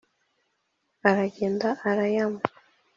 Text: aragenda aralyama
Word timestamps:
aragenda 1.09 1.67
aralyama 1.89 2.39